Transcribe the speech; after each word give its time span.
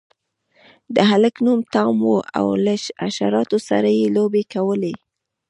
د 0.95 0.97
هلک 1.09 1.35
نوم 1.45 1.59
ټام 1.73 1.95
و 2.03 2.13
او 2.37 2.45
له 2.65 2.73
حشراتو 3.03 3.57
سره 3.69 3.89
یې 3.99 4.05
لوبې 4.15 4.43
کولې. 4.53 4.93